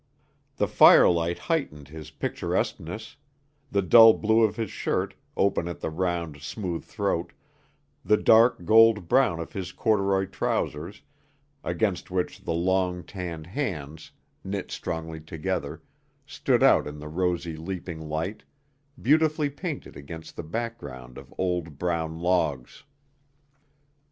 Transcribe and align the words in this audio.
The 0.55 0.67
firelight 0.67 1.37
heightened 1.37 1.89
his 1.89 2.09
picturesqueness 2.09 3.17
the 3.69 3.83
dull 3.83 4.13
blue 4.15 4.41
of 4.41 4.55
his 4.55 4.71
shirt, 4.71 5.13
open 5.37 5.67
at 5.67 5.79
the 5.79 5.91
round, 5.91 6.41
smooth 6.41 6.83
throat, 6.83 7.33
the 8.03 8.17
dark 8.17 8.65
gold 8.65 9.07
brown 9.07 9.39
of 9.39 9.53
his 9.53 9.71
corduroy 9.71 10.25
trousers, 10.25 11.03
against 11.63 12.09
which 12.09 12.41
the 12.41 12.51
long, 12.51 13.03
tanned 13.03 13.45
hands, 13.45 14.09
knit 14.43 14.71
strongly 14.71 15.19
together, 15.19 15.83
stood 16.25 16.63
out 16.63 16.87
in 16.87 16.97
the 16.97 17.07
rosy, 17.07 17.55
leaping 17.55 18.09
light 18.09 18.41
beautifully 18.99 19.51
painted 19.51 19.95
against 19.95 20.35
the 20.35 20.41
background 20.41 21.15
of 21.19 21.31
old 21.37 21.77
brown 21.77 22.17
logs. 22.17 22.85